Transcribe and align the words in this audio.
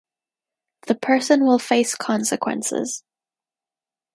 The 0.87 0.95
person 0.95 1.45
will 1.45 1.59
face 1.59 1.93
consequences. 1.93 3.03